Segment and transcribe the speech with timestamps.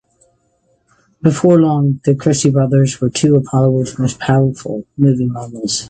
[1.21, 5.79] Before long, the Christie brothers were two of Hollywood's most powerful movie moguls.